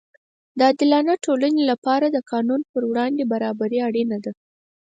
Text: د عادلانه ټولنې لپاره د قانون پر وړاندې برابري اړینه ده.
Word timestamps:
د 0.57 0.59
عادلانه 0.67 1.13
ټولنې 1.25 1.63
لپاره 1.71 2.05
د 2.09 2.17
قانون 2.31 2.61
پر 2.71 2.81
وړاندې 2.89 3.23
برابري 3.31 3.79
اړینه 3.87 4.17
ده. 4.25 4.31